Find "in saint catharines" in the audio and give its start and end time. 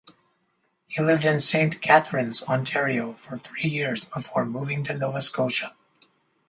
1.25-2.41